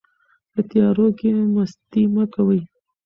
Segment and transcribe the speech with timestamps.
[0.51, 2.61] په تیارو کې مستي مه کوئ.